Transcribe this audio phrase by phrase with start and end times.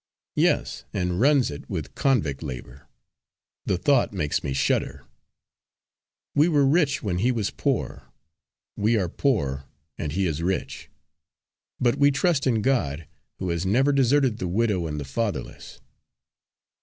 [0.35, 2.87] "Yes, and runs it with convict labour!
[3.67, 5.03] The thought makes me shudder!
[6.33, 8.07] We were rich when he was poor;
[8.75, 9.65] we are poor
[9.99, 10.89] and he is rich.
[11.79, 13.05] But we trust in God,
[13.37, 15.79] who has never deserted the widow and the fatherless.